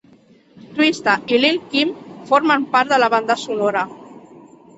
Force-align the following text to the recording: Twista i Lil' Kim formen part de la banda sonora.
Twista 0.77 1.13
i 1.35 1.39
Lil' 1.43 1.59
Kim 1.73 1.91
formen 2.31 2.65
part 2.73 2.95
de 2.95 2.99
la 3.05 3.11
banda 3.17 3.37
sonora. 3.45 3.87